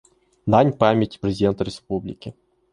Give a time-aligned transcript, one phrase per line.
[0.47, 2.33] Дань памяти президента Республики.